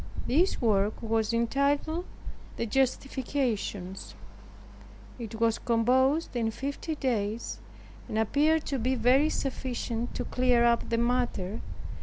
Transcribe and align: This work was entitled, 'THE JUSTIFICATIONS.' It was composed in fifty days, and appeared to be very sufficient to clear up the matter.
This 0.25 0.59
work 0.59 0.99
was 1.03 1.31
entitled, 1.31 2.05
'THE 2.57 2.65
JUSTIFICATIONS.' 2.65 4.15
It 5.19 5.35
was 5.39 5.59
composed 5.59 6.35
in 6.35 6.49
fifty 6.49 6.95
days, 6.95 7.59
and 8.07 8.17
appeared 8.17 8.65
to 8.65 8.79
be 8.79 8.95
very 8.95 9.29
sufficient 9.29 10.15
to 10.15 10.25
clear 10.25 10.63
up 10.65 10.89
the 10.89 10.97
matter. 10.97 11.61